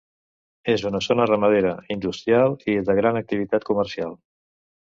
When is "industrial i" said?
1.97-2.79